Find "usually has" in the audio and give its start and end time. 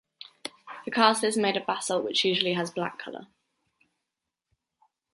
2.25-2.71